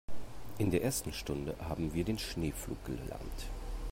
[0.57, 3.45] In der ersten Stunde haben wir den Schneepflug gelernt.